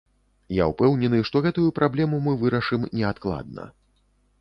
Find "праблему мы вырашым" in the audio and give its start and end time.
1.81-2.91